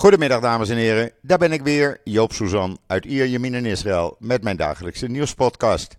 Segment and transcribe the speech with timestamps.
[0.00, 4.42] Goedemiddag dames en heren, daar ben ik weer, Joop Suzan uit Ierjemien in Israël met
[4.42, 5.96] mijn dagelijkse nieuwspodcast.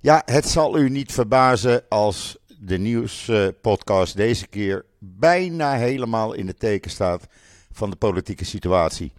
[0.00, 6.58] Ja, het zal u niet verbazen als de nieuwspodcast deze keer bijna helemaal in het
[6.58, 7.26] teken staat
[7.72, 9.12] van de politieke situatie.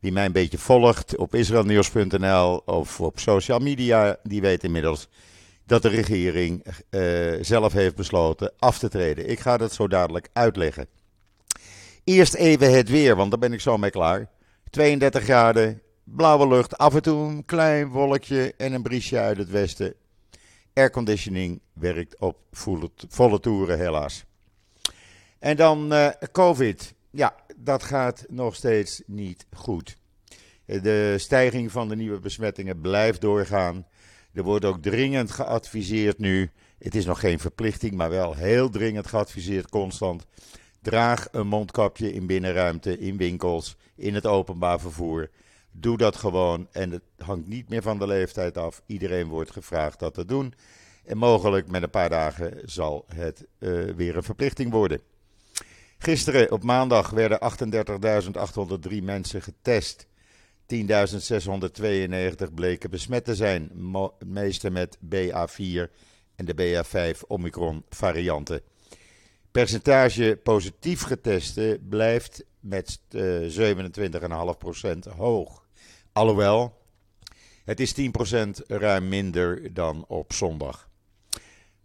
[0.00, 5.08] Wie mij een beetje volgt op israelnieuws.nl of op social media, die weet inmiddels
[5.66, 9.30] dat de regering uh, zelf heeft besloten af te treden.
[9.30, 10.86] Ik ga dat zo dadelijk uitleggen.
[12.04, 14.28] Eerst even het weer, want daar ben ik zo mee klaar.
[14.70, 19.50] 32 graden, blauwe lucht, af en toe een klein wolkje en een briesje uit het
[19.50, 19.94] westen.
[20.74, 22.36] Airconditioning werkt op
[23.08, 24.24] volle, toeren, helaas.
[25.38, 26.94] En dan uh, COVID.
[27.10, 29.96] Ja, dat gaat nog steeds niet goed.
[30.64, 33.86] De stijging van de nieuwe besmettingen blijft doorgaan.
[34.32, 36.50] Er wordt ook dringend geadviseerd nu.
[36.78, 40.26] Het is nog geen verplichting, maar wel heel dringend geadviseerd constant.
[40.82, 45.30] Draag een mondkapje in binnenruimte, in winkels, in het openbaar vervoer.
[45.70, 48.82] Doe dat gewoon en het hangt niet meer van de leeftijd af.
[48.86, 50.54] Iedereen wordt gevraagd dat te doen.
[51.04, 55.00] En mogelijk met een paar dagen zal het uh, weer een verplichting worden.
[55.98, 57.40] Gisteren op maandag werden
[58.90, 60.06] 38.803 mensen getest.
[60.74, 63.70] 10.692 bleken besmet te zijn,
[64.26, 65.90] meeste met BA4
[66.36, 68.62] en de BA5 Omicron varianten.
[69.52, 75.66] Percentage positief getesten blijft met uh, 27,5% hoog.
[76.12, 76.78] Alhoewel,
[77.64, 78.04] het is 10%
[78.66, 80.88] ruim minder dan op zondag.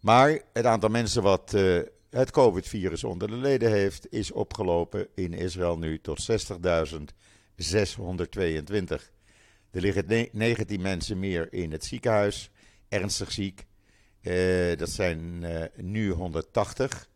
[0.00, 5.32] Maar het aantal mensen wat uh, het COVID-virus onder de leden heeft, is opgelopen in
[5.32, 6.36] Israël nu tot 60.622.
[9.70, 12.50] Er liggen 19 mensen meer in het ziekenhuis,
[12.88, 13.66] ernstig ziek.
[14.22, 15.44] Uh, dat zijn
[15.76, 17.07] nu 180.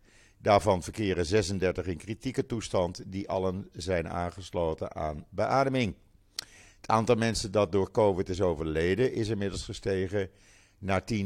[0.42, 5.94] Daarvan verkeren 36 in kritieke toestand, die allen zijn aangesloten aan beademing.
[6.76, 10.30] Het aantal mensen dat door COVID is overleden is inmiddels gestegen
[10.78, 11.16] naar 10.911.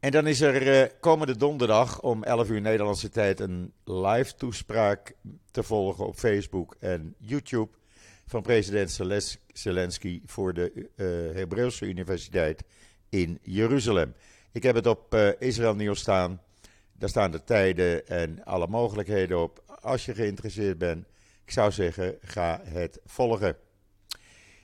[0.00, 5.14] En dan is er uh, komende donderdag om 11 uur Nederlandse tijd een live toespraak
[5.50, 7.70] te volgen op Facebook en YouTube
[8.26, 8.98] van president
[9.52, 10.86] Zelensky voor de uh,
[11.36, 12.64] Hebreeuwse Universiteit
[13.08, 14.14] in Jeruzalem.
[14.52, 16.42] Ik heb het op uh, Israël Nieuws staan.
[16.92, 19.62] Daar staan de tijden en alle mogelijkheden op.
[19.80, 21.06] Als je geïnteresseerd bent,
[21.44, 23.56] ik zou zeggen, ga het volgen.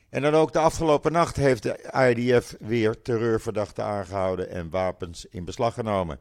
[0.09, 5.45] En dan ook de afgelopen nacht heeft de IDF weer terreurverdachten aangehouden en wapens in
[5.45, 6.19] beslag genomen.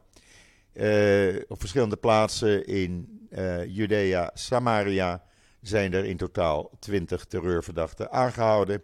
[0.72, 5.22] Uh, op verschillende plaatsen in uh, Judea, Samaria
[5.60, 8.82] zijn er in totaal 20 terreurverdachten aangehouden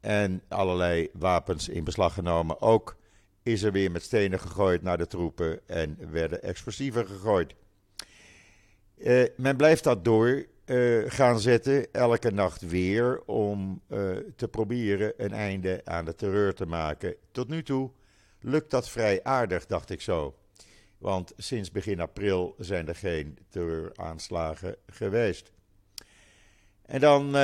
[0.00, 2.60] en allerlei wapens in beslag genomen.
[2.60, 2.96] Ook
[3.44, 7.54] is er weer met stenen gegooid naar de troepen en werden explosieven gegooid.
[8.96, 15.12] Uh, men blijft dat door uh, gaan zetten, elke nacht weer, om uh, te proberen
[15.16, 17.14] een einde aan de terreur te maken.
[17.30, 17.90] Tot nu toe
[18.40, 20.34] lukt dat vrij aardig, dacht ik zo.
[20.98, 25.52] Want sinds begin april zijn er geen terreuraanslagen geweest.
[26.82, 27.36] En dan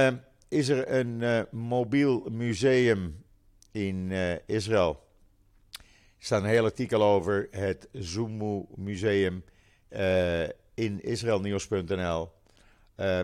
[0.48, 3.24] is er een mobiel museum
[3.70, 4.12] in
[4.46, 5.09] Israël.
[6.20, 9.44] Er staat een heel artikel over het Zumu Museum
[10.74, 12.32] in israelnieuws.nl.
[12.96, 13.20] Uh,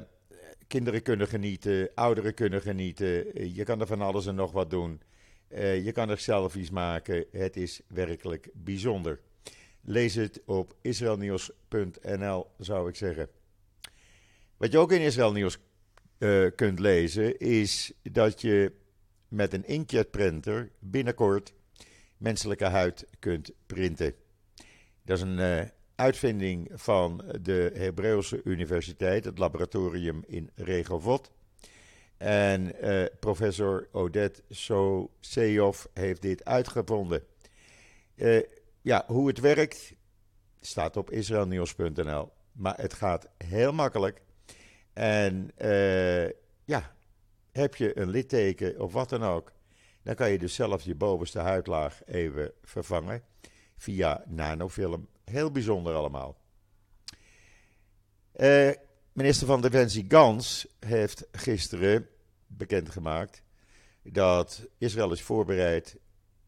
[0.67, 3.55] kinderen kunnen genieten, ouderen kunnen genieten.
[3.55, 5.01] Je kan er van alles en nog wat doen.
[5.49, 7.25] Uh, je kan er selfies maken.
[7.31, 9.21] Het is werkelijk bijzonder.
[9.81, 13.29] Lees het op israelnieuws.nl, zou ik zeggen.
[14.57, 15.59] Wat je ook in Israël Nieuws
[16.55, 18.73] kunt lezen, is dat je
[19.29, 21.55] met een inkjetprinter binnenkort
[22.17, 24.15] menselijke huid kunt printen.
[25.03, 31.31] Dat is een uitvinding van de Hebreeuwse Universiteit, het laboratorium in Regovot.
[32.17, 37.23] En uh, professor Odette Soseov heeft dit uitgevonden.
[38.15, 38.43] Uh,
[38.83, 39.93] ja, hoe het werkt
[40.61, 42.33] staat op israelnieuws.nl.
[42.53, 44.23] Maar het gaat heel makkelijk.
[44.93, 45.51] En
[46.65, 46.95] ja,
[47.53, 49.53] heb je een litteken of wat dan ook,
[50.07, 53.23] dan kan je dus zelf je bovenste huidlaag even vervangen
[53.77, 56.37] via nanofilm Heel bijzonder allemaal.
[58.37, 58.71] Uh,
[59.13, 62.09] minister van Defensie Gans heeft gisteren
[62.47, 63.43] bekendgemaakt
[64.03, 65.97] dat Israël is voorbereid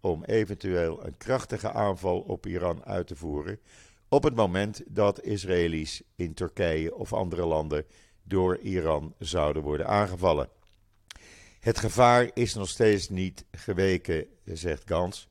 [0.01, 3.61] om eventueel een krachtige aanval op Iran uit te voeren
[4.09, 7.87] op het moment dat Israëli's in Turkije of andere landen
[8.23, 10.49] door Iran zouden worden aangevallen.
[11.61, 15.29] Het gevaar is nog steeds niet geweken, zegt Gans.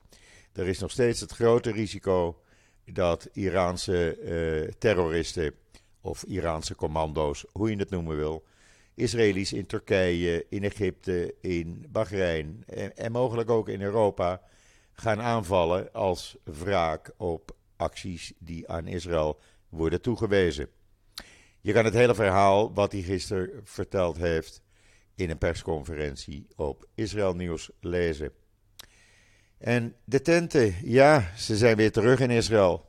[0.54, 2.42] Er is nog steeds het grote risico
[2.86, 5.54] dat Iraanse uh, terroristen
[6.02, 8.46] of Iraanse commando's, hoe je het noemen wil,
[8.94, 14.42] Israëli's in Turkije, in Egypte, in Bahrein en, en mogelijk ook in Europa
[14.94, 19.40] gaan aanvallen als wraak op acties die aan Israël
[19.70, 20.70] worden toegewezen.
[21.62, 24.62] Je kan het hele verhaal wat hij gisteren verteld heeft
[25.18, 28.32] in een persconferentie op Israël Nieuws lezen.
[29.58, 32.86] En de tenten, ja, ze zijn weer terug in Israël.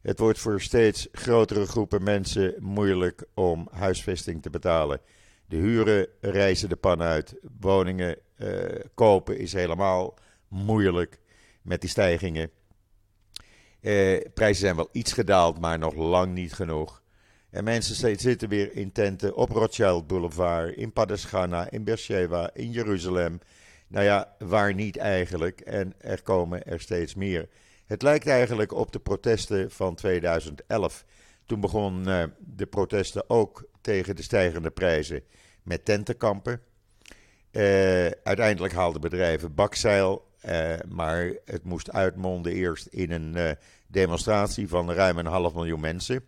[0.00, 5.00] Het wordt voor steeds grotere groepen mensen moeilijk om huisvesting te betalen.
[5.46, 7.34] De huren reizen de pan uit.
[7.60, 8.64] Woningen uh,
[8.94, 10.18] kopen is helemaal
[10.48, 11.20] moeilijk
[11.62, 12.50] met die stijgingen.
[13.80, 16.99] Uh, prijzen zijn wel iets gedaald, maar nog lang niet genoeg.
[17.50, 23.40] En mensen zitten weer in tenten op Rothschild Boulevard, in Padesgana, in Beersheba, in Jeruzalem.
[23.86, 25.60] Nou ja, waar niet eigenlijk.
[25.60, 27.48] En er komen er steeds meer.
[27.86, 31.04] Het lijkt eigenlijk op de protesten van 2011.
[31.46, 35.22] Toen begonnen uh, de protesten ook tegen de stijgende prijzen
[35.62, 36.60] met tentenkampen.
[37.52, 37.62] Uh,
[38.06, 43.56] uiteindelijk haalden bedrijven bakzeil, uh, maar het moest uitmonden eerst in een
[43.86, 46.24] demonstratie van ruim een half miljoen mensen.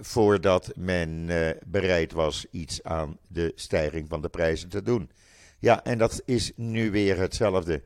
[0.00, 1.26] Voordat men
[1.66, 5.10] bereid was iets aan de stijging van de prijzen te doen.
[5.58, 7.82] Ja, en dat is nu weer hetzelfde.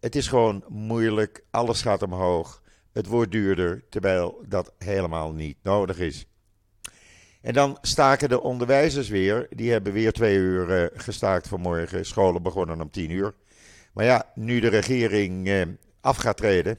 [0.00, 2.62] het is gewoon moeilijk, alles gaat omhoog,
[2.92, 6.26] het wordt duurder, terwijl dat helemaal niet nodig is.
[7.40, 9.46] En dan staken de onderwijzers weer.
[9.50, 12.06] Die hebben weer twee uur gestaakt vanmorgen.
[12.06, 13.34] Scholen begonnen om tien uur.
[13.92, 15.50] Maar ja, nu de regering
[16.00, 16.78] af gaat treden,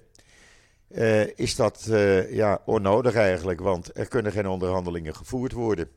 [0.93, 1.87] uh, is dat
[2.29, 3.59] ja, onnodig eigenlijk.
[3.59, 5.89] Want er kunnen geen onderhandelingen gevoerd worden.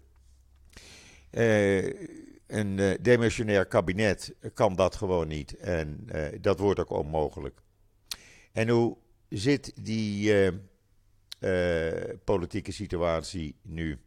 [2.47, 5.57] een demissionair kabinet kan dat gewoon niet.
[5.57, 6.07] En
[6.41, 7.59] dat wordt ook onmogelijk.
[8.53, 8.97] En hoe
[9.29, 10.33] zit die
[12.25, 13.99] politieke situatie nu?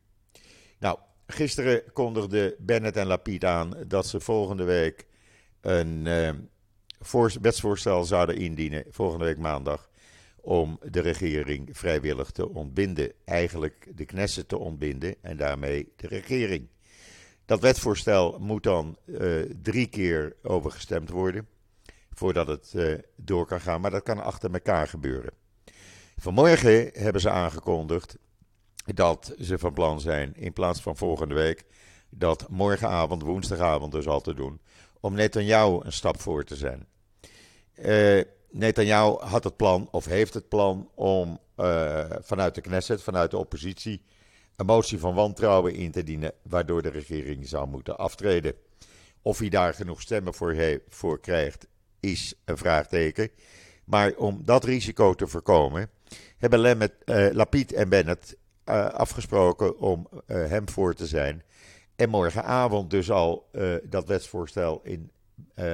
[0.80, 5.08] Nou, gisteren kondigden Bennett en Lapid aan dat ze volgende week
[5.62, 6.08] een
[7.42, 9.89] wetsvoorstel zouden indienen, volgende week maandag,
[10.42, 13.12] om de regering vrijwillig te ontbinden.
[13.26, 16.68] Eigenlijk de Knesset te ontbinden en daarmee de regering.
[17.46, 21.48] Dat wetsvoorstel moet dan uh, drie keer overgestemd worden
[22.14, 25.34] voordat het uh, door kan gaan, maar dat kan achter elkaar gebeuren.
[26.18, 28.18] Vanmorgen hebben ze aangekondigd
[28.94, 31.66] dat ze van plan zijn, in plaats van volgende week,
[32.10, 34.62] dat morgenavond, woensdagavond dus al te doen,
[35.00, 36.88] om Netanyahu een stap voor te zijn.
[37.76, 43.32] Uh, Netanyahu had het plan, of heeft het plan, om uh, vanuit de Knesset, vanuit
[43.32, 44.02] de oppositie,
[44.56, 48.54] een motie van wantrouwen in te dienen, waardoor de regering zou moeten aftreden.
[49.22, 51.68] Of hij daar genoeg stemmen voor, voor krijgt,
[52.00, 53.30] is een vraagteken.
[53.86, 55.90] Maar om dat risico te voorkomen,
[56.38, 61.44] hebben Lemmet, uh, Lapid en Bennett uh, afgesproken om hem voor te zijn.
[61.96, 63.50] En morgenavond dus al
[63.84, 65.12] dat wetsvoorstel in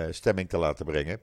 [0.09, 1.19] stemming te laten brengen.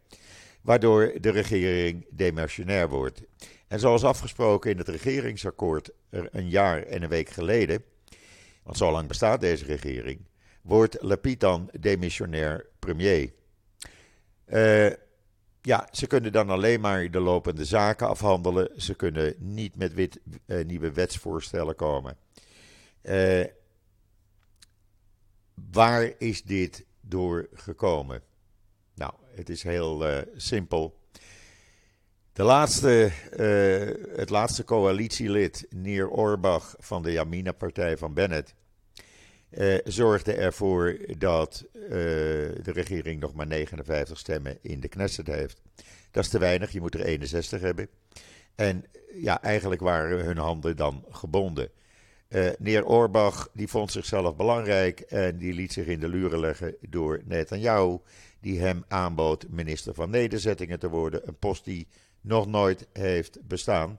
[0.63, 3.23] Waardoor de regering demissionair wordt.
[3.69, 7.85] En zoals afgesproken in het regeringsakkoord een jaar en een week geleden.
[8.63, 10.21] Want zo lang bestaat deze regering.
[10.63, 11.45] Wordt Lapid
[11.81, 13.33] demissionair premier.
[15.65, 18.81] Ja, ze kunnen dan alleen maar de lopende zaken afhandelen.
[18.81, 22.17] Ze kunnen niet met wit, uh, nieuwe wetsvoorstellen komen.
[23.03, 23.45] Uh,
[25.73, 28.23] waar is dit door gekomen?
[29.35, 31.01] Het is heel uh, simpel.
[32.33, 33.11] De laatste,
[34.17, 38.55] het laatste coalitielid, Neer Orbach van de Yamina-partij van Bennett,
[39.51, 45.63] uh, zorgde ervoor dat de regering nog maar 59 stemmen in de Knesset heeft.
[46.11, 47.89] Dat is te weinig, je moet er 61 hebben.
[48.55, 48.85] En
[49.15, 51.71] ja, eigenlijk waren hun handen dan gebonden.
[52.29, 56.77] Uh, Neer Orbach die vond zichzelf belangrijk en die liet zich in de luren leggen
[56.81, 57.99] door Netanyahu,
[58.43, 61.87] die hem aanbood minister van Nederzettingen te worden, een post die
[62.21, 63.99] nog nooit heeft bestaan.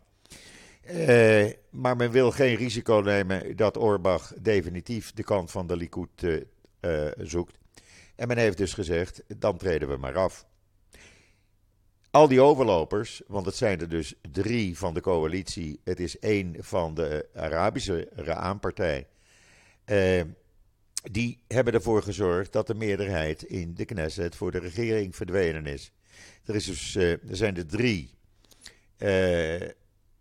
[0.92, 6.22] Uh, maar men wil geen risico nemen dat Orbach definitief de kant van de Likud
[6.22, 6.42] uh,
[6.82, 7.58] uh, zoekt.
[8.16, 10.46] En men heeft dus gezegd, dan treden we maar af.
[12.12, 15.80] Al die overlopers, want het zijn er dus drie van de coalitie.
[15.84, 19.08] Het is één van de Arabische Ra'an-partij.
[21.12, 25.92] Die hebben ervoor gezorgd dat de meerderheid in de Knesset voor de regering verdwenen is.
[26.46, 28.12] Er, is dus, er zijn er drie.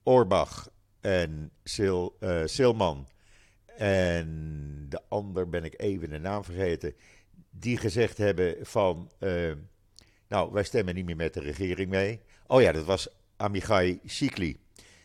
[0.03, 0.71] Orbach
[1.01, 3.09] en Sil, uh, Silman
[3.77, 6.95] en de ander ben ik even de naam vergeten,
[7.51, 9.53] die gezegd hebben van, uh,
[10.29, 12.21] nou wij stemmen niet meer met de regering mee.
[12.47, 14.61] Oh ja, dat was Amichai Shikli.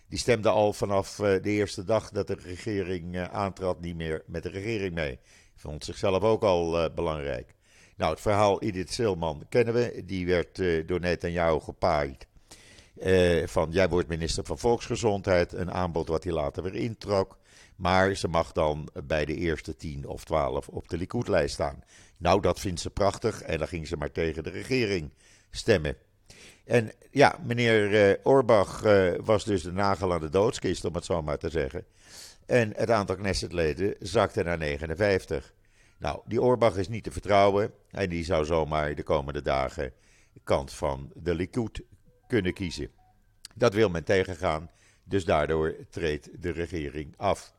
[0.10, 4.50] Die stemde al vanaf de eerste dag dat de regering aantrad niet meer met de
[4.50, 5.20] regering mee.
[5.58, 7.54] Vond zichzelf ook al belangrijk.
[7.96, 10.04] Nou, het verhaal Edith Silman kennen we.
[10.06, 10.56] Die werd
[10.88, 12.28] door Netanyahu gepaaid.
[13.46, 15.54] van jij wordt minister van Volksgezondheid.
[15.54, 17.38] Een aanbod wat hij later weer introk.
[17.76, 21.84] Maar ze mag dan bij de eerste tien of twaalf op de Likud-lijst staan.
[22.18, 25.12] Nou, dat vindt ze prachtig en dan ging ze maar tegen de regering
[25.52, 25.98] stemmen.
[26.66, 31.06] En ja, meneer uh, Orbach uh, was dus de nagel aan de doodskist, om het
[31.06, 31.86] zo maar te zeggen.
[32.48, 35.54] En het aantal Knessetleden zakte naar 59.
[35.98, 39.94] Nou, die Orbach is niet te vertrouwen en die zou zomaar de komende dagen
[40.44, 41.82] kant van de Likud
[42.28, 42.90] kunnen kiezen.
[43.56, 44.70] Dat wil men tegengaan,
[45.04, 47.54] dus daardoor treedt de regering af.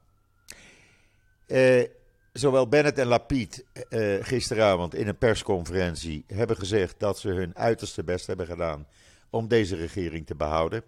[1.46, 1.84] Eh,
[2.32, 8.04] zowel Bennett en Lapid eh, gisteravond in een persconferentie hebben gezegd dat ze hun uiterste
[8.04, 8.86] best hebben gedaan
[9.30, 10.82] om deze regering te behouden.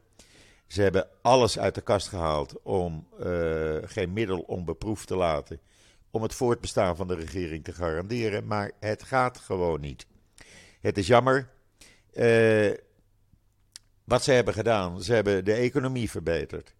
[0.70, 5.60] Ze hebben alles uit de kast gehaald om uh, geen middel onbeproefd te laten.
[6.10, 8.46] Om het voortbestaan van de regering te garanderen.
[8.46, 10.06] Maar het gaat gewoon niet.
[10.80, 11.48] Het is jammer.
[12.12, 12.70] Uh,
[14.04, 15.02] wat ze hebben gedaan.
[15.02, 16.74] Ze hebben de economie verbeterd.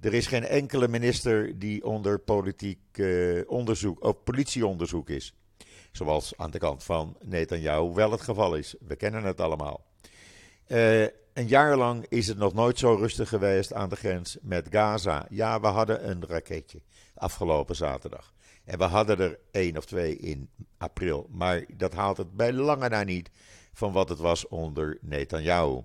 [0.00, 5.34] Er is geen enkele minister die onder politiek uh, onderzoek of politieonderzoek is.
[5.92, 8.74] Zoals aan de kant van Netanyahu wel het geval is.
[8.80, 9.84] We kennen het allemaal.
[11.34, 15.26] Een jaar lang is het nog nooit zo rustig geweest aan de grens met Gaza.
[15.30, 16.80] Ja, we hadden een raketje
[17.14, 18.32] afgelopen zaterdag.
[18.64, 20.48] En we hadden er één of twee in
[20.78, 21.28] april.
[21.30, 23.30] Maar dat haalt het bij lange na niet
[23.72, 25.82] van wat het was onder Netanyahu.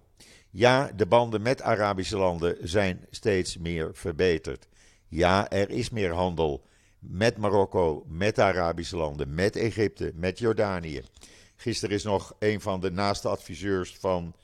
[0.50, 4.68] Ja, de banden met Arabische landen zijn steeds meer verbeterd.
[5.08, 6.66] Ja, er is meer handel
[7.00, 11.04] met Marokko, met Arabische landen, met Egypte, met Jordanië.
[11.56, 14.36] Gisteren is nog een van de naaste adviseurs van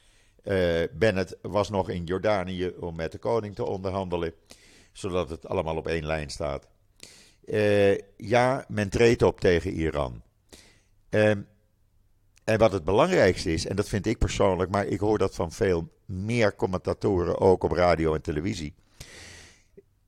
[0.45, 4.33] uh, Bennett was nog in Jordanië om met de koning te onderhandelen,
[4.93, 6.67] zodat het allemaal op één lijn staat.
[7.45, 10.21] Uh, ja, men treedt op tegen Iran.
[11.09, 11.31] Uh,
[12.43, 15.51] en wat het belangrijkste is, en dat vind ik persoonlijk, maar ik hoor dat van
[15.51, 18.73] veel meer commentatoren ook op radio en televisie.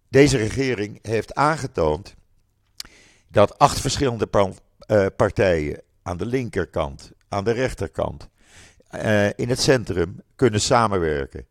[0.10, 2.16] Deze regering heeft aangetoond
[3.28, 4.30] dat acht verschillende
[4.78, 8.30] eh, partijen aan de linkerkant, aan de rechterkant,
[8.92, 11.46] uh, in het centrum kunnen samenwerken.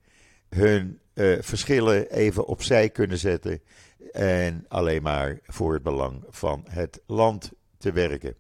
[0.49, 3.61] Hun uh, verschillen even opzij kunnen zetten
[4.13, 8.35] en alleen maar voor het belang van het land te werken.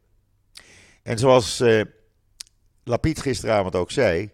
[1.03, 1.62] En zoals
[2.88, 4.31] Lapid gisteravond ook zei.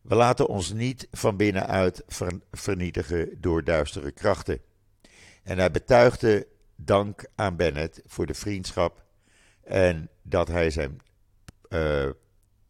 [0.00, 2.04] We laten ons niet van binnenuit
[2.50, 4.60] vernietigen door duistere krachten.
[5.42, 6.46] En hij betuigde
[6.76, 9.04] dank aan Bennett voor de vriendschap
[9.64, 11.00] en dat hij zijn,
[11.68, 12.10] uh,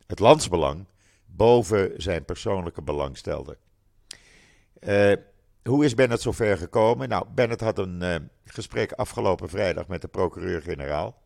[0.07, 0.87] het landsbelang
[1.36, 3.56] boven zijn persoonlijke belang stelde.
[4.80, 5.12] Uh,
[5.62, 7.08] hoe is Bennett zover gekomen?
[7.08, 11.22] Nou, Bennett had een uh, gesprek afgelopen vrijdag met de procureur-generaal.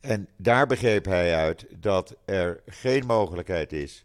[0.00, 4.04] En daar begreep hij uit dat er geen mogelijkheid is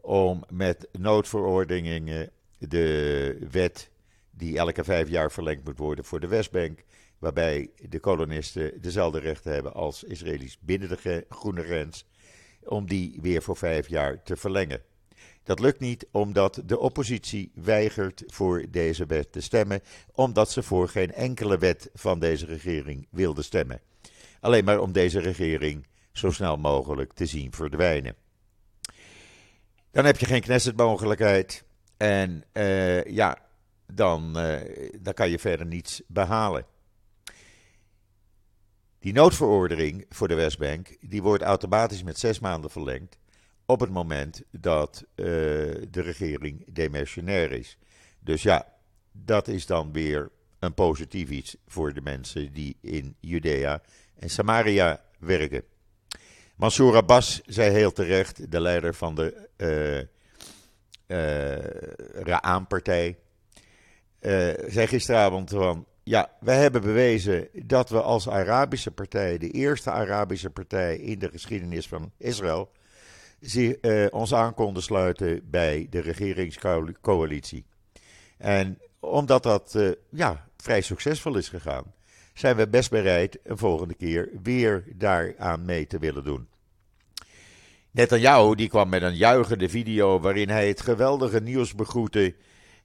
[0.00, 3.90] om met noodverordeningen de wet
[4.30, 6.84] die elke vijf jaar verlengd moet worden voor de Westbank,
[7.18, 12.06] waarbij de kolonisten dezelfde rechten hebben als Israëli's binnen de groene grens,
[12.64, 14.82] om die weer voor vijf jaar te verlengen.
[15.42, 20.88] Dat lukt niet omdat de oppositie weigert voor deze wet te stemmen, omdat ze voor
[20.88, 23.80] geen enkele wet van deze regering wilde stemmen.
[24.40, 28.14] Alleen maar om deze regering zo snel mogelijk te zien verdwijnen.
[29.90, 31.64] Dan heb je geen Knesset-mogelijkheid.
[31.96, 33.38] En uh, ja,
[33.86, 34.60] dan, uh,
[35.00, 36.64] dan kan je verder niets behalen.
[39.00, 43.18] Die noodverordening voor de Westbank die wordt automatisch met zes maanden verlengd.
[43.66, 45.26] Op het moment dat uh,
[45.90, 47.78] de regering demissionair is.
[48.18, 48.74] Dus ja,
[49.12, 53.82] dat is dan weer een positief iets voor de mensen die in Judea
[54.18, 55.62] en Samaria werken.
[56.56, 59.98] Mansour Abbas zei heel terecht, de leider van de uh,
[61.06, 61.58] uh,
[62.24, 63.18] Ra'an-partij,
[64.20, 69.90] uh, zei gisteravond van, ja, wij hebben bewezen dat we als Arabische partij, de eerste
[69.90, 72.70] Arabische partij in de geschiedenis van Israël,
[74.10, 77.64] ons aan konden sluiten bij de regeringscoalitie.
[78.38, 79.78] En omdat dat
[80.10, 81.84] ja, vrij succesvol is gegaan,
[82.34, 86.48] zijn we best bereid een volgende keer weer daaraan mee te willen doen.
[87.90, 92.34] Netanyahu die kwam met een juichende video waarin hij het geweldige nieuws begroette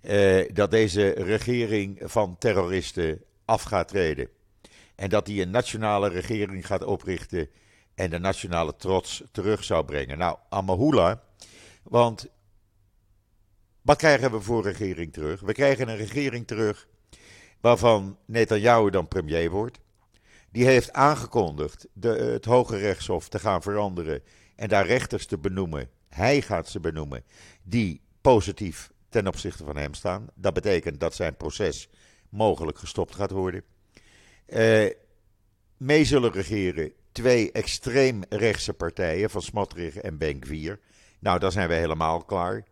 [0.06, 4.28] eh, dat deze regering van terroristen af gaat treden.
[4.96, 7.50] En dat hij een nationale regering gaat oprichten
[7.96, 10.18] en de nationale trots terug zou brengen.
[10.18, 11.24] Nou, Amahula,
[11.84, 12.28] want
[13.82, 15.42] Wat krijgen we voor regering terug?
[15.42, 16.88] We krijgen een regering terug
[17.62, 19.80] waarvan Netanyahu dan premier wordt.
[20.52, 24.22] Die heeft aangekondigd de, het Hoge Rechtshof te gaan veranderen
[24.56, 25.90] en daar rechters te benoemen.
[26.10, 27.24] Hij gaat ze benoemen
[27.64, 30.28] die positief ten opzichte van hem staan.
[30.34, 31.90] Dat betekent dat zijn proces
[32.30, 33.64] mogelijk gestopt gaat worden.
[34.48, 34.86] Uh,
[35.78, 40.80] mee zullen regeren twee extreem rechtse partijen van Smotrich en Benkvier.
[41.20, 42.64] Nou, dan zijn we helemaal klaar.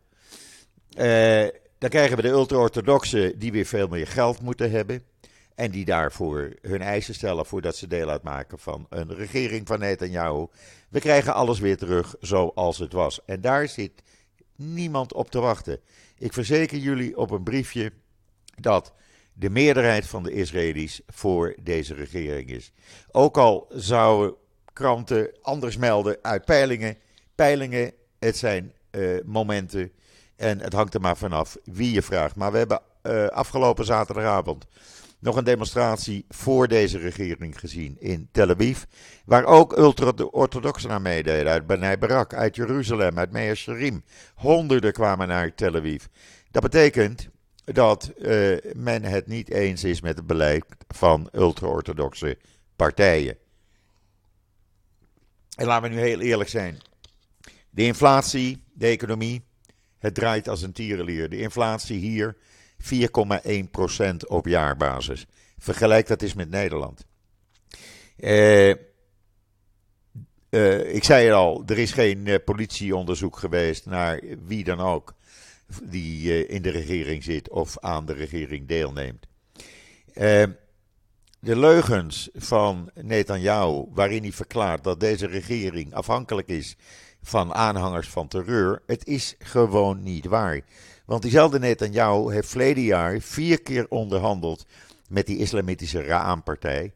[0.98, 1.48] Uh,
[1.78, 5.04] dan krijgen we de ultra-orthodoxen die weer veel meer geld moeten hebben.
[5.56, 10.48] En die daarvoor hun eisen stellen voordat ze deel uitmaken van een regering van Netanyahu.
[10.90, 13.26] We krijgen alles weer terug zoals het was.
[13.26, 14.02] En daar zit
[14.56, 15.80] niemand op te wachten.
[16.18, 17.92] Ik verzeker jullie op een briefje
[18.56, 18.94] dat
[19.34, 22.72] de meerderheid van de Israëli's voor deze regering is.
[23.12, 24.36] Ook al zouden
[24.74, 26.98] kranten anders melden uit peilingen.
[27.36, 29.92] Peilingen, het zijn uh, momenten
[30.36, 32.36] en het hangt er maar vanaf wie je vraagt.
[32.36, 34.68] Maar we hebben uh, afgelopen zaterdagavond
[35.24, 38.84] nog een demonstratie voor deze regering gezien in Tel Aviv.
[39.26, 41.52] Waar ook ultra-orthodoxen naar meededen.
[41.52, 44.04] Uit Benai Barak, uit Jeruzalem, uit Meir Sharim.
[44.36, 46.04] Honderden kwamen naar Tel Aviv.
[46.52, 47.30] Dat betekent
[47.64, 52.38] dat uh, men het niet eens is met het beleid van ultra-orthodoxe
[52.76, 53.38] partijen.
[55.56, 56.78] En laten we nu heel eerlijk zijn.
[57.70, 59.44] De inflatie, de economie,
[59.98, 61.30] het draait als een tierenlier.
[61.30, 62.38] De inflatie hier
[62.84, 65.26] 4,1% op jaarbasis.
[65.58, 67.06] Vergelijk dat eens met Nederland.
[68.18, 68.70] Uh,
[70.50, 75.14] uh, ik zei het al, er is geen uh, politieonderzoek geweest naar wie dan ook
[75.84, 79.28] die in de regering zit of aan de regering deelneemt.
[81.40, 86.76] de leugens van Netanyahu, waarin hij verklaart dat deze regering afhankelijk is
[87.22, 88.82] van aanhangers van terreur.
[88.86, 90.62] Het is gewoon niet waar.
[91.06, 94.66] Want diezelfde Netanyahu heeft verleden jaar vier keer onderhandeld
[95.10, 96.94] met die islamitische Ra'am-partij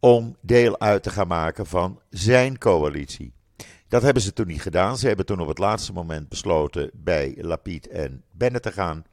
[0.00, 3.32] om deel uit te gaan maken van zijn coalitie.
[3.88, 4.98] Dat hebben ze toen niet gedaan.
[4.98, 9.04] Ze hebben toen op het laatste moment besloten bij Lapid en Bennett te gaan.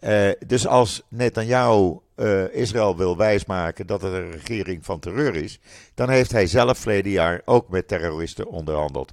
[0.00, 5.60] Uh, dus als Netanyahu uh, Israël wil wijsmaken dat het een regering van terreur is,
[5.94, 9.12] dan heeft hij zelf verleden jaar ook met terroristen onderhandeld.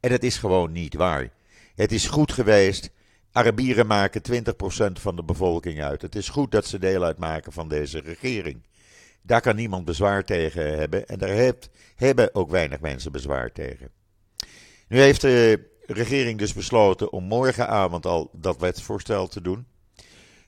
[0.00, 1.30] En dat is gewoon niet waar.
[1.74, 2.90] Het is goed geweest.
[3.32, 6.02] Arabieren maken 20% van de bevolking uit.
[6.02, 8.62] Het is goed dat ze deel uitmaken van deze regering.
[9.22, 11.08] Daar kan niemand bezwaar tegen hebben.
[11.08, 11.52] En daar
[11.96, 13.90] hebben ook weinig mensen bezwaar tegen.
[14.88, 19.66] Nu heeft de regering dus besloten om morgenavond al dat wetsvoorstel te doen.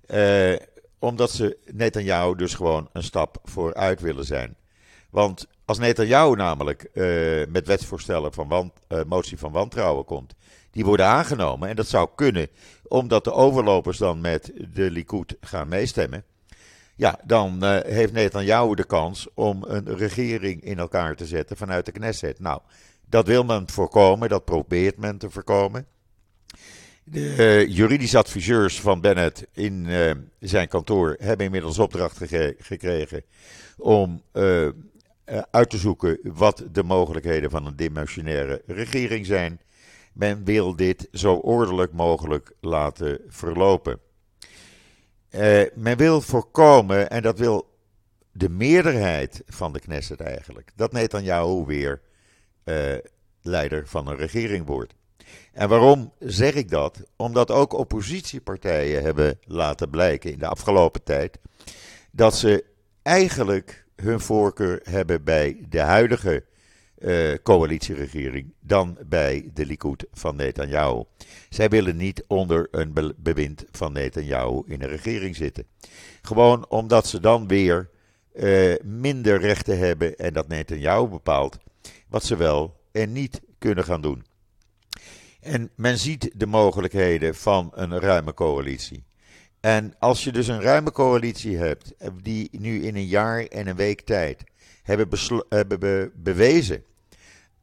[0.06, 0.54] Eh,
[0.98, 4.56] omdat ze Netanyahu dus gewoon een stap vooruit willen zijn.
[5.10, 10.34] Want als Netanyahu namelijk uh, met wetsvoorstellen van uh, motie van wantrouwen komt,
[10.74, 11.68] die worden aangenomen.
[11.68, 12.48] En dat zou kunnen
[12.88, 16.24] omdat de overlopers dan met de Likud gaan meestemmen.
[16.96, 21.86] Ja, dan uh, heeft Netanyahu de kans om een regering in elkaar te zetten vanuit
[21.86, 22.40] de Knesset.
[22.40, 22.60] Nou,
[23.08, 25.86] dat wil men voorkomen, dat probeert men te voorkomen.
[27.04, 29.86] De juridische adviseurs van Bennett in
[30.38, 32.20] zijn kantoor hebben inmiddels opdracht
[32.58, 33.22] gekregen
[33.76, 34.68] om uh,
[35.50, 39.60] uit te zoeken wat de mogelijkheden van een dimensionaire regering zijn.
[40.14, 43.98] Men wil dit zo ordelijk mogelijk laten verlopen.
[45.30, 47.68] Uh, men wil voorkomen, en dat wil
[48.32, 52.00] de meerderheid van de Knesset eigenlijk, dat Netanyahu weer
[52.64, 52.94] uh,
[53.42, 54.94] leider van een regering wordt.
[55.52, 57.02] En waarom zeg ik dat?
[57.16, 61.38] Omdat ook oppositiepartijen hebben laten blijken in de afgelopen tijd
[62.10, 62.64] dat ze
[63.02, 66.44] eigenlijk hun voorkeur hebben bij de huidige
[66.98, 71.04] uh, coalitieregering dan bij de Likud van Netanyahu.
[71.48, 75.66] Zij willen niet onder een bewind van Netanyahu in een regering zitten.
[76.22, 77.90] Gewoon omdat ze dan weer
[78.34, 81.58] uh, minder rechten hebben en dat Netanyahu bepaalt
[82.08, 84.24] wat ze wel en niet kunnen gaan doen.
[85.40, 89.04] En men ziet de mogelijkheden van een ruime coalitie.
[89.60, 93.66] En als je dus een ruime coalitie hebt, eh, die nu in een jaar en
[93.66, 94.44] een week tijd
[94.84, 95.08] hebben,
[95.48, 96.84] hebben be bewezen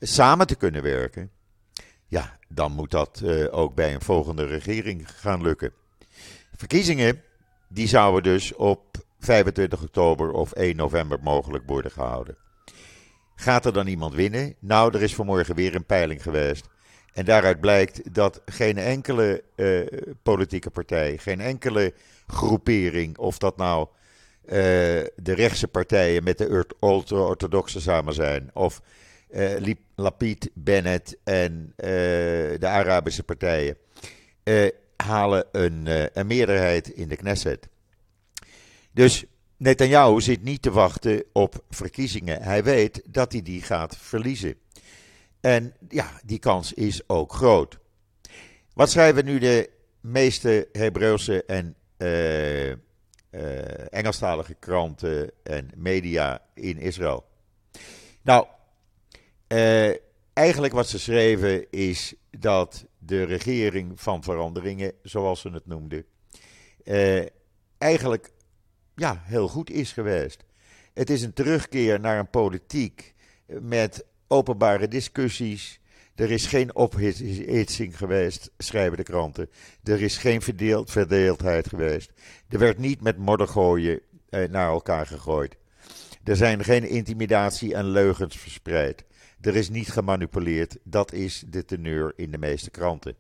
[0.01, 1.31] samen te kunnen werken,
[2.07, 5.73] ja, dan moet dat uh, ook bij een volgende regering gaan lukken.
[6.55, 7.21] Verkiezingen,
[7.67, 12.37] die zouden dus op 25 oktober of 1 november mogelijk worden gehouden.
[13.35, 14.55] Gaat er dan iemand winnen?
[14.59, 16.69] Nou, er is vanmorgen weer een peiling geweest.
[17.13, 19.87] En daaruit blijkt dat geen enkele uh,
[20.23, 21.93] politieke partij, geen enkele
[22.27, 23.87] groepering, of dat nou
[24.45, 24.51] uh,
[25.15, 28.81] de rechtse partijen met de ultra-orthodoxe samen zijn, of
[29.31, 33.77] uh, Lapid, Bennett en de Arabische partijen,
[34.95, 35.87] halen een,
[36.19, 37.67] een meerderheid in de Knesset.
[38.91, 39.25] Dus
[39.57, 42.41] Netanyahu zit niet te wachten op verkiezingen.
[42.41, 44.55] Hij weet dat hij die gaat verliezen.
[45.41, 47.77] En ja, die kans is ook groot.
[48.73, 51.75] Wat schrijven nu de meeste Hebreeuwse en
[53.89, 57.25] Engelstalige kranten en media in Israël?
[58.21, 58.45] Nou,
[59.47, 59.95] uh,
[60.33, 66.05] eigenlijk wat ze schreven is dat de regering van veranderingen, zoals ze het noemden,
[67.77, 68.31] eigenlijk
[68.95, 70.43] ja, heel goed is geweest.
[70.93, 73.13] Het is een terugkeer naar een politiek
[73.47, 75.79] met openbare discussies.
[76.21, 79.49] Er is geen ophitsing geweest, schrijven de kranten.
[79.83, 82.11] Er is geen verdeeld, verdeeldheid geweest.
[82.49, 85.55] Er werd niet met moddergooien eh, naar elkaar gegooid.
[86.23, 89.03] Er zijn geen intimidatie en leugens verspreid.
[89.41, 90.77] Er is niet gemanipuleerd.
[90.83, 93.15] Dat is de teneur in de meeste kranten.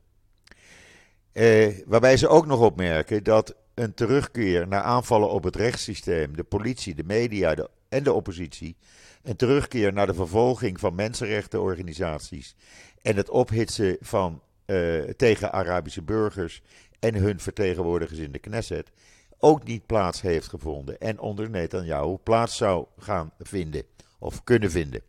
[1.31, 6.43] Eh, waarbij ze ook nog opmerken dat een terugkeer naar aanvallen op het rechtssysteem, de
[6.43, 8.75] politie, de media en de oppositie,
[9.23, 12.55] een terugkeer naar de vervolging van mensenrechtenorganisaties
[13.01, 16.61] en het ophitsen van, uh, tegen Arabische burgers
[16.99, 18.91] en hun vertegenwoordigers in de Knesset
[19.39, 23.83] ook niet plaats heeft gevonden en onder Netanyahu plaats zou gaan vinden
[24.19, 25.01] of kunnen vinden.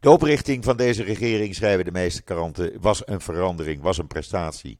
[0.00, 4.78] De oprichting van deze regering, schrijven de meeste kranten, was een verandering, was een prestatie.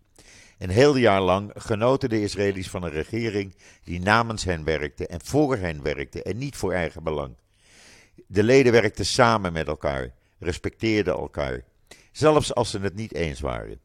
[0.59, 5.21] Een heel jaar lang genoten de Israëli's van een regering die namens hen werkte en
[5.25, 7.35] voor hen werkte en niet voor eigen belang.
[8.27, 11.63] De leden werkten samen met elkaar, respecteerden elkaar,
[12.13, 13.81] zelfs als ze het niet eens waren.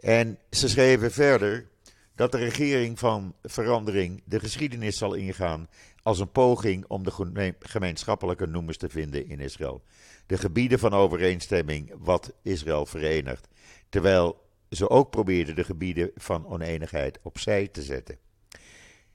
[0.00, 1.68] En ze schreven verder
[2.14, 5.68] dat de regering van verandering de geschiedenis zal ingaan
[6.02, 9.82] als een poging om de gemeenschappelijke noemers te vinden in Israël.
[10.26, 13.48] De gebieden van overeenstemming wat Israël verenigt.
[13.88, 18.18] Terwijl ze ook probeerden de gebieden van oneenigheid opzij te zetten.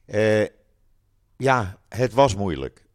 [0.05, 0.45] Uh,
[1.38, 2.86] ja, het was moeilijk.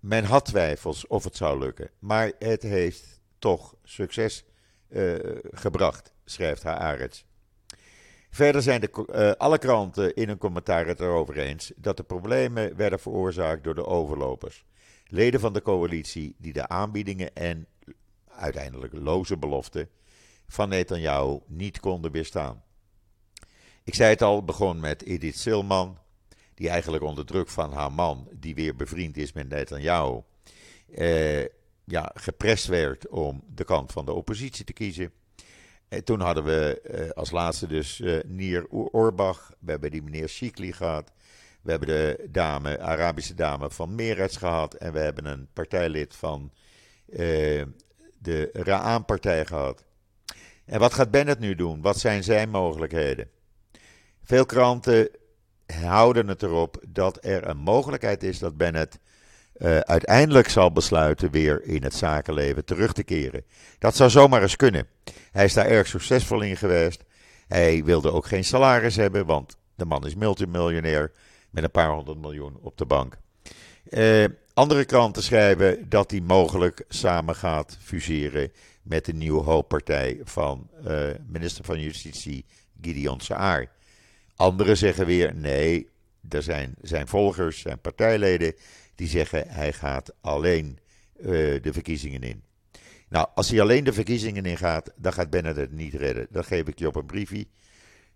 [0.00, 3.13] Men had twijfels of het zou lukken, maar het heeft
[3.44, 4.44] toch succes
[4.88, 5.14] uh,
[5.50, 7.24] gebracht, schrijft Haaretz.
[8.30, 12.76] Verder zijn de, uh, alle kranten in hun commentaar het erover eens dat de problemen
[12.76, 14.64] werden veroorzaakt door de overlopers.
[15.06, 17.66] Leden van de coalitie die de aanbiedingen en
[18.28, 19.88] uiteindelijk loze beloften
[20.46, 22.62] van Netanyahu niet konden weerstaan.
[23.84, 25.98] Ik zei het al, begon met Edith Silman,
[26.54, 30.20] die eigenlijk onder druk van haar man, die weer bevriend is met Netanyahu,
[30.94, 31.44] eh,
[31.84, 35.12] ja, geprest werd om de kant van de oppositie te kiezen.
[35.88, 40.28] En toen hadden we eh, als laatste dus eh, Nier Orbach, we hebben die meneer
[40.28, 41.12] Shikli gehad,
[41.62, 46.52] we hebben de dame, Arabische dame van Meretz gehad en we hebben een partijlid van
[47.08, 47.62] eh,
[48.18, 49.84] de Ra'an-partij gehad.
[50.64, 51.82] En wat gaat Bennett nu doen?
[51.82, 53.30] Wat zijn zijn mogelijkheden?
[54.22, 55.08] Veel kranten
[55.66, 58.98] houden het erop dat er een mogelijkheid is dat Bennett
[59.56, 63.44] uh, uiteindelijk zal besluiten weer in het zakenleven terug te keren.
[63.78, 64.86] Dat zou zomaar eens kunnen.
[65.30, 67.04] Hij is daar erg succesvol in geweest.
[67.48, 71.12] Hij wilde ook geen salaris hebben, want de man is multimiljonair
[71.50, 73.16] met een paar honderd miljoen op de bank.
[73.88, 80.68] Uh, andere kranten schrijven dat hij mogelijk samen gaat fuseren met de nieuwe hooppartij van
[80.86, 82.44] uh, minister van Justitie
[82.80, 83.70] Gideon Saar.
[84.36, 85.88] Anderen zeggen weer nee,
[86.28, 88.54] er zijn zijn volgers, zijn partijleden,
[88.94, 90.78] die zeggen hij gaat alleen
[91.16, 91.26] uh,
[91.62, 92.42] de verkiezingen in.
[93.08, 96.26] Nou, als hij alleen de verkiezingen ingaat, dan gaat Bennett het niet redden.
[96.30, 97.46] Dan geef ik je op een briefje.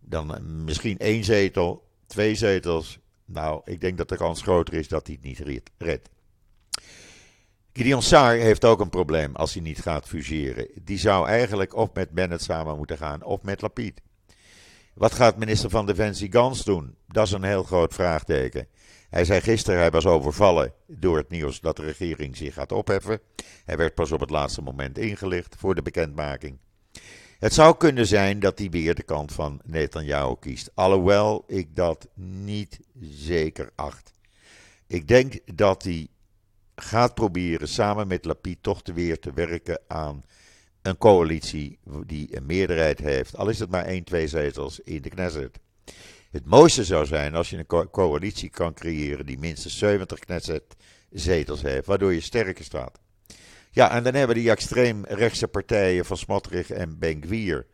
[0.00, 2.98] Dan uh, misschien één zetel, twee zetels.
[3.24, 6.10] Nou, ik denk dat de kans groter is dat hij het niet redt.
[7.72, 10.68] Gideon Saar heeft ook een probleem als hij niet gaat fuseren.
[10.82, 14.00] Die zou eigenlijk of met Bennett samen moeten gaan of met Lapid.
[14.94, 16.94] Wat gaat minister van Defensie Gans doen?
[17.06, 18.66] Dat is een heel groot vraagteken.
[19.08, 23.20] Hij zei gisteren, hij was overvallen door het nieuws dat de regering zich gaat opheffen.
[23.64, 26.58] Hij werd pas op het laatste moment ingelicht voor de bekendmaking.
[27.38, 30.70] Het zou kunnen zijn dat hij weer de kant van Netanyahu kiest.
[30.74, 34.12] Alhoewel ik dat niet zeker acht.
[34.86, 36.08] Ik denk dat hij
[36.76, 40.24] gaat proberen samen met Lapid toch weer te werken aan
[40.82, 45.08] een coalitie die een meerderheid heeft, al is het maar 1, 2 zetels in de
[45.08, 45.58] Knesset.
[46.30, 51.86] Het mooiste zou zijn als je een coalitie kan creëren die minstens 70 Knesset-zetels heeft,
[51.86, 53.00] waardoor je sterker staat.
[53.70, 57.66] Ja, en dan hebben die extreemrechtse partijen van Smotrich en Ben-Gvir.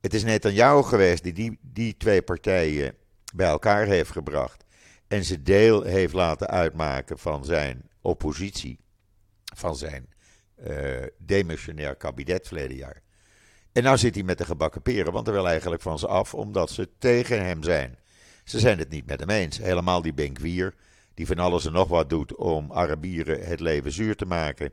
[0.00, 2.94] Het is net aan jou geweest die, die die twee partijen
[3.34, 4.64] bij elkaar heeft gebracht
[5.08, 8.80] en ze deel heeft laten uitmaken van zijn oppositie
[9.54, 10.08] van zijn
[10.66, 13.02] uh, demissionair kabinet verleden jaar.
[13.78, 16.34] En nou zit hij met de gebakken peren, want hij wil eigenlijk van ze af,
[16.34, 17.98] omdat ze tegen hem zijn.
[18.44, 19.58] Ze zijn het niet met hem eens.
[19.58, 20.74] Helemaal die Benkwier,
[21.14, 24.70] die van alles en nog wat doet om Arabieren het leven zuur te maken.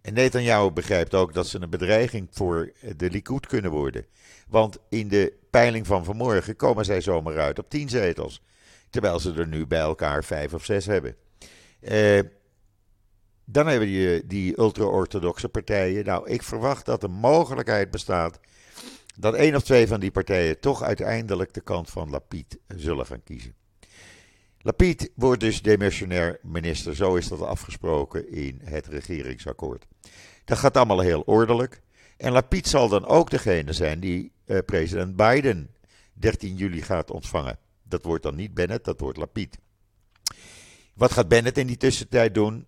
[0.00, 4.06] En Netanyahu begrijpt ook dat ze een bedreiging voor de Likud kunnen worden.
[4.48, 8.42] Want in de peiling van vanmorgen komen zij zomaar uit op tien zetels.
[8.90, 11.16] Terwijl ze er nu bij elkaar vijf of zes hebben.
[11.80, 12.18] Eh,
[13.44, 16.04] dan hebben die, die ultra-orthodoxe partijen.
[16.04, 18.40] Nou, ik verwacht dat de mogelijkheid bestaat
[19.16, 23.22] dat één of twee van die partijen toch uiteindelijk de kant van Lapid zullen gaan
[23.22, 23.54] kiezen.
[24.58, 29.86] Lapid wordt dus demissionair minister, zo is dat afgesproken in het regeringsakkoord.
[30.44, 31.82] Dat gaat allemaal heel ordelijk.
[32.16, 35.70] En Lapid zal dan ook degene zijn die eh, president Biden
[36.12, 37.58] 13 juli gaat ontvangen.
[37.82, 39.58] Dat wordt dan niet Bennett, dat wordt Lapid.
[40.94, 42.66] Wat gaat Bennett in die tussentijd doen?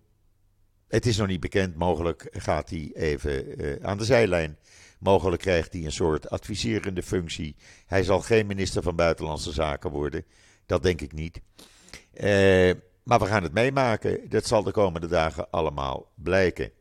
[0.95, 1.75] Het is nog niet bekend.
[1.75, 4.57] Mogelijk gaat hij even uh, aan de zijlijn.
[4.99, 7.55] Mogelijk krijgt hij een soort adviserende functie.
[7.85, 10.25] Hij zal geen minister van Buitenlandse Zaken worden.
[10.65, 11.41] Dat denk ik niet.
[12.13, 14.29] Uh, maar we gaan het meemaken.
[14.29, 16.71] Dat zal de komende dagen allemaal blijken.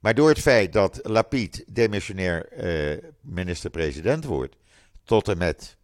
[0.00, 4.56] Maar door het feit dat Lapid demissionair uh, minister-president wordt.
[5.04, 5.76] tot en met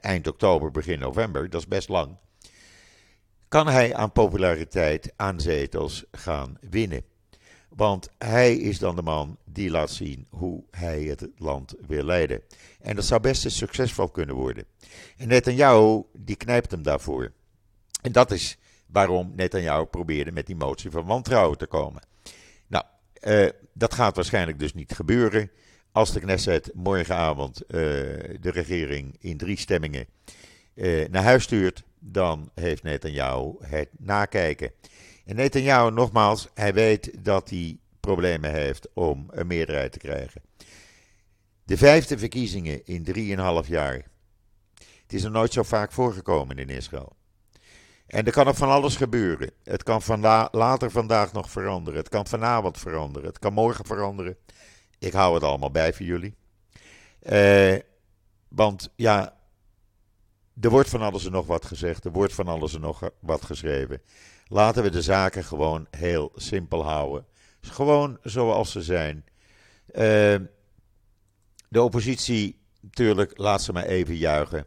[0.00, 2.16] eind oktober, begin november, dat is best lang
[3.50, 7.02] kan hij aan populariteit, aan zetels gaan winnen.
[7.68, 12.42] Want hij is dan de man die laat zien hoe hij het land wil leiden.
[12.80, 14.64] En dat zou best eens succesvol kunnen worden.
[15.16, 17.32] En Netanyahu, die knijpt hem daarvoor.
[18.02, 22.02] En dat is waarom Netanyahu probeerde met die motie van wantrouwen te komen.
[22.66, 22.84] Nou,
[23.22, 25.50] uh, dat gaat waarschijnlijk dus niet gebeuren.
[25.92, 27.70] Als de Knesset morgenavond uh,
[28.40, 30.06] de regering in drie stemmingen
[30.74, 34.72] uh, naar huis stuurt, dan heeft Netanyahu het nakijken.
[35.24, 40.42] En Netanyahu, nogmaals, hij weet dat hij problemen heeft om een meerderheid te krijgen.
[41.64, 44.08] De vijfde verkiezingen in drieënhalf jaar.
[45.02, 47.16] Het is er nooit zo vaak voorgekomen in Israël.
[48.06, 49.50] En er kan nog van alles gebeuren.
[49.64, 50.02] Het kan
[50.50, 51.98] later vandaag nog veranderen.
[51.98, 53.28] Het kan vanavond veranderen.
[53.28, 54.36] Het kan morgen veranderen.
[54.98, 56.34] Ik hou het allemaal bij voor jullie.
[57.22, 57.78] Uh,
[58.48, 59.39] want ja,
[60.60, 63.44] er wordt van alles en nog wat gezegd, er wordt van alles en nog wat
[63.44, 64.02] geschreven.
[64.46, 67.26] Laten we de zaken gewoon heel simpel houden.
[67.60, 69.24] Gewoon zoals ze zijn.
[69.88, 70.36] Uh,
[71.68, 74.66] de oppositie, natuurlijk, laat ze maar even juichen.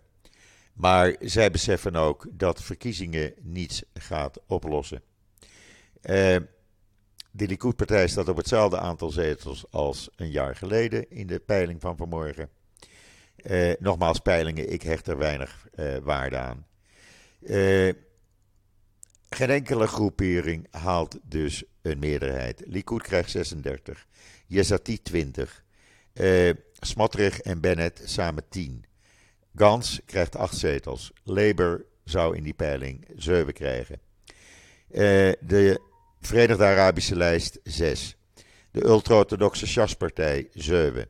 [0.73, 5.01] Maar zij beseffen ook dat verkiezingen niets gaat oplossen.
[6.01, 6.37] Uh,
[7.31, 11.97] de Likud-partij staat op hetzelfde aantal zetels als een jaar geleden in de peiling van
[11.97, 12.49] vanmorgen.
[13.43, 16.67] Uh, nogmaals, peilingen, ik hecht er weinig uh, waarde aan.
[17.41, 17.93] Uh,
[19.29, 22.63] geen enkele groepering haalt dus een meerderheid.
[22.65, 24.07] Likud krijgt 36,
[24.47, 25.63] Yezati 20,
[26.79, 28.85] Smotrich en Bennett samen 10.
[29.55, 31.11] Gans krijgt 8 zetels.
[31.23, 33.99] Labour zou in die peiling 7 krijgen.
[35.39, 35.81] de
[36.19, 38.15] Verenigde Arabische lijst 6.
[38.71, 41.07] De ultra-orthodoxe Shas-partij 7.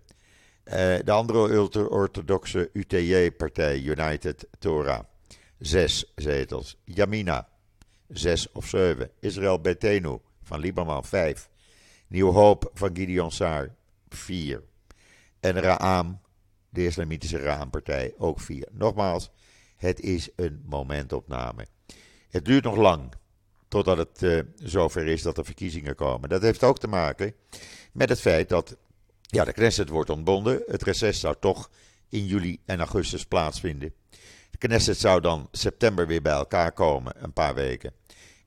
[0.65, 0.73] Uh,
[1.03, 5.03] de andere ultra-orthodoxe UTJ-partij, United Torah,
[5.57, 6.77] zes zetels.
[6.83, 7.47] Yamina,
[8.07, 9.11] zes of zeven.
[9.19, 11.49] Israël Betenu van Libanon, vijf.
[12.07, 13.75] Nieuw Hoop van Gideon Saar,
[14.09, 14.63] vier.
[15.39, 16.19] En Ra'am,
[16.69, 18.67] de islamitische Ra'am-partij, ook vier.
[18.71, 19.31] Nogmaals,
[19.75, 21.67] het is een momentopname.
[22.29, 23.13] Het duurt nog lang
[23.67, 26.29] totdat het uh, zover is dat er verkiezingen komen.
[26.29, 27.33] Dat heeft ook te maken
[27.93, 28.77] met het feit dat
[29.33, 30.63] ja, de Knesset wordt ontbonden.
[30.67, 31.69] Het reces zou toch
[32.09, 33.93] in juli en augustus plaatsvinden.
[34.51, 37.93] De Knesset zou dan september weer bij elkaar komen, een paar weken.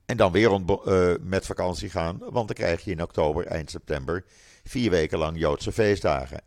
[0.05, 4.25] En dan weer uh, met vakantie gaan, want dan krijg je in oktober, eind september,
[4.63, 6.41] vier weken lang Joodse feestdagen.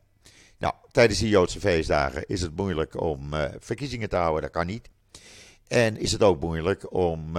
[0.59, 4.67] Nou, tijdens die Joodse feestdagen is het moeilijk om uh, verkiezingen te houden, dat kan
[4.67, 4.89] niet.
[5.69, 7.37] En is het ook moeilijk om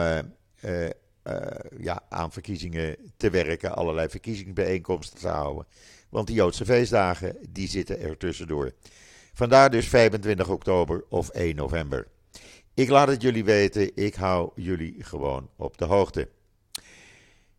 [1.23, 1.35] uh,
[1.79, 5.65] ja, aan verkiezingen te werken, allerlei verkiezingsbijeenkomsten te houden.
[6.09, 8.71] Want die Joodse feestdagen, die zitten er tussendoor.
[9.33, 12.07] Vandaar dus 25 oktober of 1 november.
[12.73, 16.29] Ik laat het jullie weten, ik hou jullie gewoon op de hoogte.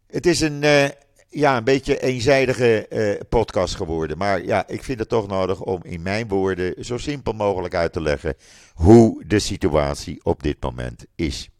[0.07, 0.88] Het is een, uh,
[1.29, 4.18] ja, een beetje eenzijdige uh, podcast geworden.
[4.18, 7.92] Maar ja, ik vind het toch nodig om in mijn woorden zo simpel mogelijk uit
[7.92, 8.35] te leggen
[8.75, 11.52] hoe de situatie op dit moment is.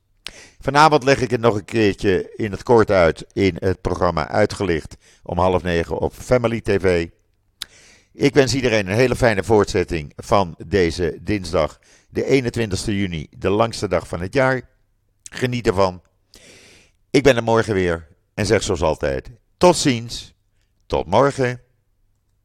[0.61, 4.97] Vanavond leg ik het nog een keertje in het kort uit in het programma Uitgelicht
[5.23, 7.09] om half negen op Family TV.
[8.13, 13.89] Ik wens iedereen een hele fijne voortzetting van deze dinsdag, de 21 juni, de langste
[13.89, 14.63] dag van het jaar.
[15.23, 16.03] Geniet ervan.
[17.11, 20.35] Ik ben er morgen weer en zeg zoals altijd: tot ziens,
[20.87, 21.61] tot morgen.